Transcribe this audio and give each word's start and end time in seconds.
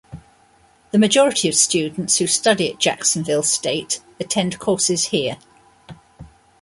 The 0.89 0.97
majority 0.97 1.47
of 1.47 1.53
students 1.53 2.17
who 2.17 2.25
study 2.25 2.71
at 2.73 2.79
Jacksonville 2.79 3.43
State 3.43 4.01
attend 4.19 4.57
courses 4.57 5.09
here. 5.09 5.37